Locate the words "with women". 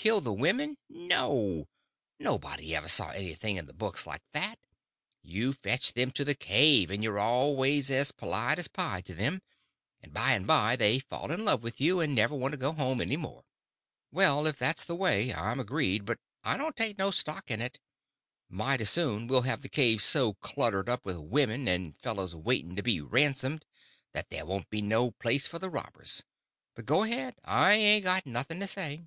21.04-21.66